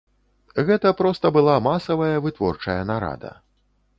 Гэта 0.69 0.93
проста 1.01 1.31
была 1.35 1.57
масавая 1.67 2.15
вытворчая 2.25 2.81
нарада. 2.93 3.31